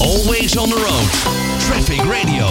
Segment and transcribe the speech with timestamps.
[0.00, 1.10] Always on the road.
[1.58, 2.46] Traffic Radio.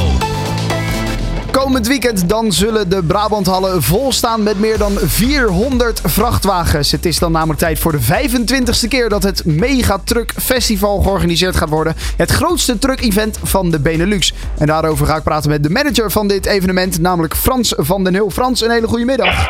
[1.52, 6.92] Komend weekend dan zullen de Brabanthallen vol staan met meer dan 400 vrachtwagens.
[6.92, 11.70] Het is dan namelijk tijd voor de 25ste keer dat het Megatruck Festival georganiseerd gaat
[11.70, 11.96] worden.
[12.18, 14.34] Het grootste truck-event van de Benelux.
[14.58, 18.14] En daarover ga ik praten met de manager van dit evenement, namelijk Frans van den
[18.14, 18.30] Hul.
[18.30, 19.48] Frans, een hele goede middag.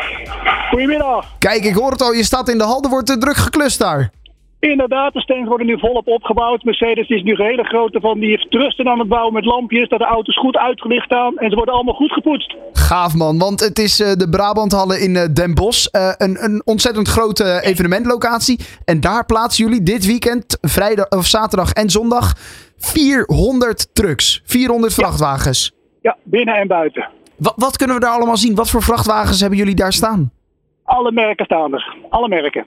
[0.70, 1.26] Goedemiddag.
[1.38, 3.78] Kijk, ik hoor het al, je staat in de hal, er wordt te druk geklust
[3.78, 4.10] daar.
[4.60, 6.62] Inderdaad, de stands worden nu volop opgebouwd.
[6.62, 9.88] Mercedes is nu een hele grote van die heeft trusten aan het bouwen met lampjes.
[9.88, 12.56] Dat de auto's goed uitgelicht staan en ze worden allemaal goed gepoetst.
[12.72, 15.86] Gaaf man, want het is eh, de Brabanthallen in eh, Den Bosch.
[15.86, 18.60] Eh, een, een ontzettend grote evenementlocatie.
[18.84, 22.32] En daar plaatsen jullie dit weekend, vrijdag, of zaterdag en zondag,
[22.76, 24.42] 400 trucks.
[24.44, 25.72] 400 vrachtwagens.
[26.02, 27.08] Ja, binnen en buiten.
[27.36, 28.54] Wat, wat kunnen we daar allemaal zien?
[28.54, 30.30] Wat voor vrachtwagens hebben jullie daar staan?
[30.84, 31.96] Alle merken staan er.
[32.08, 32.66] Alle merken.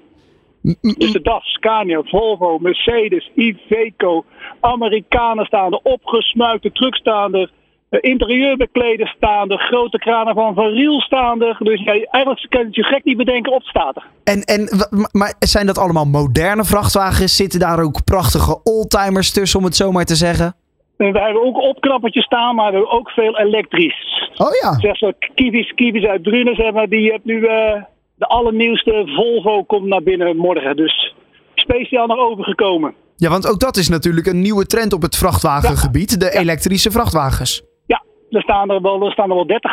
[0.82, 4.26] Dus de DAF, Scania, Volvo, Mercedes, Iveco,
[4.60, 7.52] Amerikanen staan er, opgesmuikte trucks staan er,
[7.90, 11.58] eh, interieurbekleders staan er, grote kranen van Van Riel staan er.
[11.60, 14.06] Dus ja, eigenlijk kan je het je gek niet bedenken, op staat er.
[14.24, 14.70] En, en,
[15.12, 17.36] maar zijn dat allemaal moderne vrachtwagens?
[17.36, 20.56] Zitten daar ook prachtige oldtimers tussen, om het zo maar te zeggen?
[20.98, 24.32] En we hebben ook opknappertjes staan, maar we hebben ook veel elektrisch.
[24.38, 24.80] Oh ja.
[24.80, 27.82] Zeg zo, Kiwis, Kiwis uit Drunen, zeg maar, die heeft nu eh,
[28.20, 30.76] de allernieuwste Volvo komt naar binnen morgen.
[30.76, 31.14] Dus
[31.56, 32.94] speciaal naar overgekomen.
[33.16, 36.20] Ja, want ook dat is natuurlijk een nieuwe trend op het vrachtwagengebied.
[36.20, 37.64] De elektrische vrachtwagens.
[37.86, 39.72] Ja, er staan er wel, er staan er wel 30.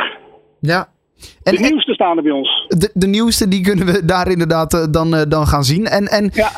[0.60, 0.88] Ja.
[1.16, 2.66] De En, en nieuwste staan er bij ons.
[2.68, 5.86] de, de nieuwste, die kunnen we daar inderdaad eh, dan, eh, dan gaan zien.
[5.86, 6.50] En, en Ja.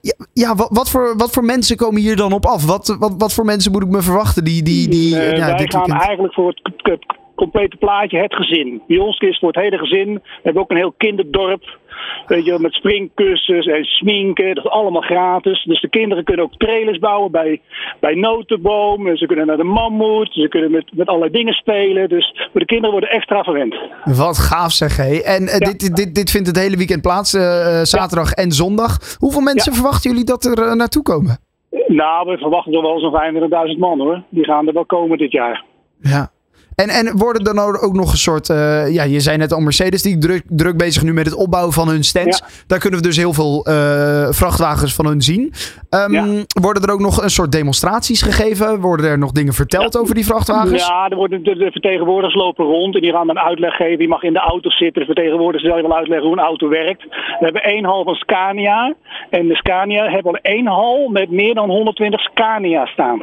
[0.00, 2.66] ja, ja, wat, wat, voor, wat voor mensen komen hier dan op af?
[2.66, 5.56] Wat, wat, wat voor mensen moet ik me verwachten die, die, die Eh, ja, wij
[5.56, 6.06] dit gaan weekend...
[6.06, 6.48] eigenlijk voor
[6.82, 8.82] het, complete plaatje, het gezin.
[8.86, 10.14] Bij ons is voor het hele gezin.
[10.14, 11.78] We hebben ook een heel kinderdorp.
[12.26, 14.54] Weet je, met springkussens en sminken.
[14.54, 15.64] Dat is allemaal gratis.
[15.64, 17.60] Dus de kinderen kunnen ook trailers bouwen bij,
[18.00, 19.06] bij Notenboom.
[19.06, 20.32] En Ze kunnen naar de mammoet.
[20.32, 22.08] Ze kunnen met, met allerlei dingen spelen.
[22.08, 23.74] Dus voor de kinderen worden extra verwend.
[24.04, 25.20] Wat gaaf zeg hé.
[25.22, 25.66] En eh, Ja.
[25.66, 29.16] dit, dit, dit vindt het hele weekend plaats, eh, eh, zaterdag en zondag.
[29.18, 29.78] Hoeveel mensen Ja.
[29.78, 31.38] verwachten jullie dat er naartoe komen?
[31.86, 34.22] Nou, we verwachten toch wel zo'n 25.000 man hoor.
[34.28, 35.64] Die gaan er wel komen dit jaar.
[36.00, 36.30] Ja.
[36.76, 38.50] En, en worden er nou ook nog een soort.
[38.50, 41.72] eh, ja, je zei net al Mercedes, die druk, druk bezig nu met het opbouwen
[41.72, 42.38] van hun stands.
[42.38, 42.46] Ja.
[42.66, 45.52] Daar kunnen we dus heel veel eh, vrachtwagens van hun zien.
[45.90, 46.24] Ehm, Ja.
[46.60, 48.80] Worden er ook nog een soort demonstraties gegeven?
[48.80, 50.86] Worden er nog dingen verteld over die vrachtwagens?
[50.86, 53.98] Ja, er worden de, vertegenwoordigers lopen rond en die gaan dan uitleg geven.
[53.98, 55.00] Die mag in de auto zitten.
[55.00, 57.02] De vertegenwoordigers zal je wel uitleggen hoe een auto werkt.
[57.38, 58.94] We hebben één hal van Scania.
[59.30, 63.22] En de Scania hebben al één hal met meer dan 120 Scania staan.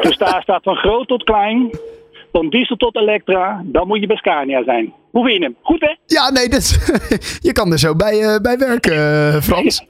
[0.00, 1.70] Dus daar staat van groot tot klein.
[2.32, 3.62] Van diesel tot elektra.
[3.64, 4.92] Dan moet je bij Scania zijn.
[5.10, 5.56] Hoe vind je hem?
[5.62, 5.94] Goed hè?
[6.06, 6.78] Ja, nee, dat,
[7.48, 9.86] je kan er zo bij, eh, bij werken, eh, Frans.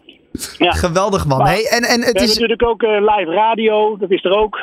[0.58, 0.70] Ja.
[0.84, 1.38] Geweldig man.
[1.38, 2.28] Maar Hey, en, en We het hebben is.
[2.38, 3.96] natuurlijk ook eh, live radio.
[3.96, 4.58] Dat is er ook.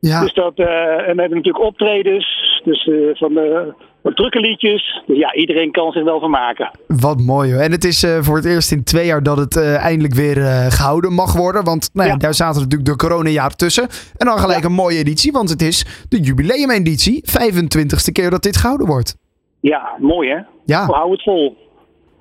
[0.00, 0.66] Ja, Dus dat, eh,
[1.08, 2.60] en we hebben natuurlijk optredens.
[2.64, 5.02] Dus eh, van, de van drukke liedjes.
[5.06, 6.70] Dus ja, iedereen kan zich wel vermaken.
[6.86, 7.60] Wat mooi hoor.
[7.62, 10.38] En het is eh, voor het eerst in twee jaar dat het eh, eindelijk weer
[10.38, 11.64] eh, gehouden mag worden.
[11.64, 12.18] Want nou ja, Ja.
[12.18, 13.82] daar zaten natuurlijk de coronajaar tussen.
[14.16, 14.66] En dan gelijk Ja.
[14.66, 17.22] een mooie editie, want het is de jubileumeditie.
[17.30, 19.16] 25ste keer dat dit gehouden wordt.
[19.60, 20.38] Ja, mooi hè?
[20.64, 21.56] Ja, We houden het vol.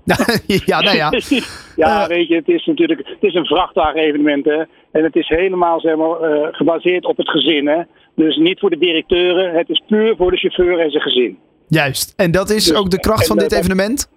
[0.65, 1.11] ja nou ja.
[1.83, 4.47] ja, weet je, het is natuurlijk het is een vrachtwagen-evenement.
[4.91, 6.15] En het is helemaal zeg maar,
[6.51, 7.81] gebaseerd op het gezin hè.
[8.15, 11.37] Dus niet voor de directeuren, het is puur voor de chauffeur en zijn gezin.
[11.79, 12.13] Juist.
[12.17, 14.09] En dat is Dus- ook de kracht en, van eh, dit dat- evenement?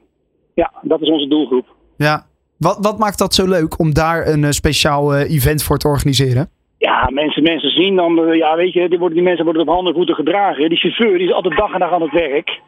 [0.54, 1.66] Ja, dat is onze doelgroep.
[1.96, 2.26] Ja.
[2.58, 5.88] Wat, wat maakt dat zo leuk om daar een eh, speciaal eh, event voor te
[5.88, 6.48] organiseren?
[6.78, 9.68] Ja, mensen, mensen zien dan, eh, ja weet je, die, worden, die mensen worden op
[9.68, 10.68] handen en voeten gedragen.
[10.68, 12.60] Die chauffeur die is altijd dag en dag aan het werk.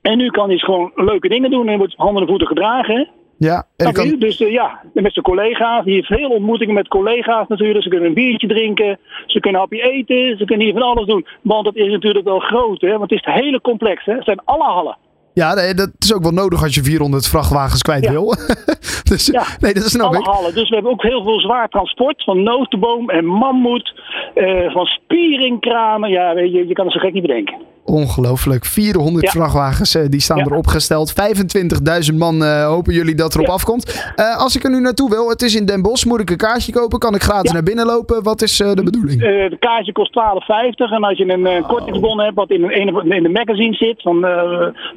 [0.00, 3.08] En nu kan hij gewoon leuke dingen doen en wordt op handen en voeten gedragen.
[3.38, 4.16] Ja, en Snap kan, je?
[4.18, 5.84] Dus eh, ja, met zijn collega's.
[5.84, 7.82] Die heeft veel ontmoetingen met collega's natuurlijk.
[7.82, 8.98] Ze kunnen een biertje drinken.
[9.26, 10.36] Ze kunnen een hapje eten.
[10.38, 11.26] Ze kunnen hier van alles doen.
[11.42, 12.80] Want het is natuurlijk wel groot.
[12.80, 12.98] Hè?
[12.98, 14.04] Want het is hele complex.
[14.04, 14.12] Hè?
[14.14, 14.96] Het zijn alle hallen.
[15.32, 18.10] ja, nee, dat is ook wel nodig als je 400 vrachtwagens kwijt Ja.
[18.10, 18.34] wil.
[19.10, 19.44] dus Ja.
[19.60, 20.24] nee, dat snap alle ik.
[20.24, 20.54] hallen.
[20.54, 22.24] Dus we hebben ook heel veel zwaar transport.
[22.24, 24.00] Van notenboom en mammoet.
[24.34, 26.10] eh, van spieringkramen.
[26.10, 27.54] Ja, je, je kan het zo gek niet bedenken.
[27.88, 28.64] Ongelooflijk.
[28.64, 29.30] 400 Ja.
[29.30, 30.44] vrachtwagens eh, die staan Ja.
[30.44, 31.12] er opgesteld.
[31.12, 33.52] 25.000 man eh, hopen jullie dat erop Ja.
[33.52, 34.12] afkomt.
[34.16, 36.04] Eh, als ik er nu naartoe wil, het is in Den Bosch.
[36.04, 36.98] Moet ik een kaartje kopen?
[36.98, 38.22] Kan ik gratis naar binnen lopen?
[38.22, 39.20] Wat is de bedoeling?
[39.20, 40.90] De kaartje kost 12,50.
[40.90, 44.26] En als je een eh, kortingsbon hebt wat in, een, in de magazine zit van,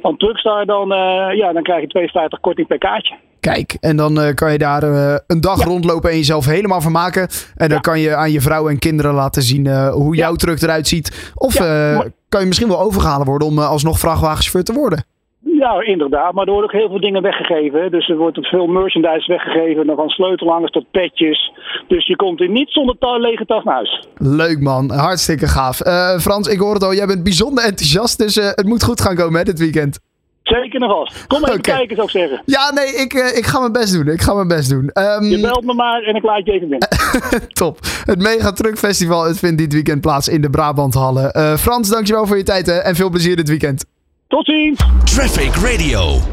[0.02, 0.88] van Truckstar, dan,
[1.36, 1.88] ja, dan krijg je
[2.34, 3.14] 2,50 korting per kaartje.
[3.50, 7.22] Kijk, en dan eh, kan je daar eh, een dag rondlopen en jezelf helemaal vermaken.
[7.56, 7.78] En dan Ja.
[7.80, 11.32] kan je aan je vrouw en kinderen laten zien eh, hoe jouw truck eruit ziet.
[11.34, 11.54] Of
[12.28, 15.04] kan je misschien wel overgehaald worden om alsnog vrachtwagenchauffeur te worden.
[15.40, 16.32] Ja, inderdaad.
[16.32, 17.90] Maar er worden ook heel veel dingen weggegeven.
[17.90, 19.92] Dus er wordt veel merchandise weggegeven.
[19.96, 21.52] Van sleutelhangers tot petjes.
[21.88, 24.06] Dus je komt er niet zonder ta- lege tas naar huis.
[24.16, 25.76] Leuk man, hartstikke gaaf.
[26.20, 29.38] Frans, ik hoor het al, jij bent bijzonder enthousiast, dus het moet goed gaan komen
[29.38, 29.98] hè, dit weekend.
[30.42, 31.26] Zeker nog vast.
[31.26, 32.42] Kom even kijken, zou ik zeggen.
[32.44, 34.08] Ja, nee, ik, eh, ik ga mijn best doen.
[34.08, 34.88] Ik ga mijn best doen.
[34.88, 36.88] Ehm, Je belt me maar en ik laat je even binnen.
[37.52, 37.78] top.
[38.04, 41.30] Het Mega Truck Festival het vindt dit weekend plaats in de Brabanthallen.
[41.32, 43.84] Eh Frans, dankjewel voor je tijd hè, en veel plezier dit weekend.
[44.28, 44.84] Tot ziens!
[45.04, 46.31] Traffic Radio.